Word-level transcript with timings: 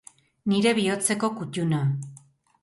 Nire 0.49 0.71
bihotzeko 0.77 1.27
kutuna. 1.37 1.81